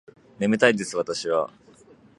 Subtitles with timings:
[0.39, 1.53] 眠たいです私は